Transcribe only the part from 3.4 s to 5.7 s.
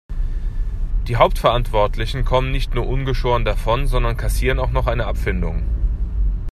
davon, sondern kassieren auch noch eine Abfindung.